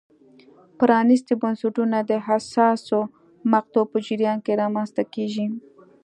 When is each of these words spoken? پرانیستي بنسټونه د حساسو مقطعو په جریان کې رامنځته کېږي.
پرانیستي 0.79 1.33
بنسټونه 1.41 1.97
د 2.03 2.11
حساسو 2.27 2.99
مقطعو 3.53 3.89
په 3.91 3.97
جریان 4.05 4.37
کې 4.45 4.57
رامنځته 4.61 5.03
کېږي. 5.13 5.45